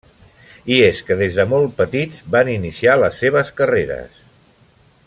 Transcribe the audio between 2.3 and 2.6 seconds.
van